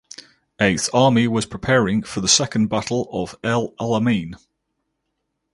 [0.59, 4.33] Eighth Army was preparing for the Second Battle of El Alamein.